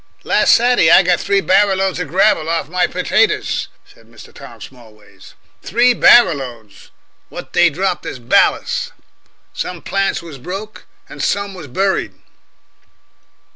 "Larst 0.23 0.55
Satiday 0.59 0.89
I 0.91 1.03
got 1.03 1.19
three 1.19 1.41
barrer 1.41 1.75
loads 1.75 1.99
of 1.99 2.07
gravel 2.07 2.49
off 2.49 2.67
my 2.69 2.87
petaters," 2.87 3.67
said 3.85 4.07
Mr. 4.07 4.33
Tom 4.33 4.59
Smallways. 4.59 5.35
"Three 5.61 5.93
barrer 5.93 6.33
loads! 6.33 6.89
What 7.29 7.53
they 7.53 7.69
dropped 7.69 8.07
as 8.07 8.17
ballase. 8.17 8.91
Some 9.53 9.77
of 9.77 9.83
the 9.83 9.89
plants 9.91 10.23
was 10.23 10.39
broke, 10.39 10.85
and 11.07 11.21
some 11.21 11.53
was 11.53 11.67
buried." 11.67 12.15